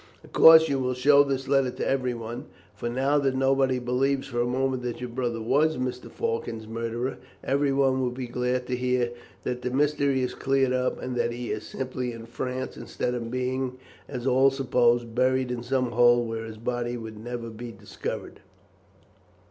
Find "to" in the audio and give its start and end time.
1.69-1.87, 8.65-8.75